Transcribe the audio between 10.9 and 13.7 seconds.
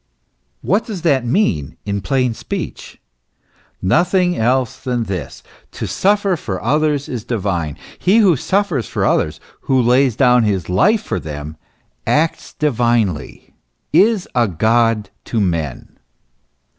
for them, acts divinely,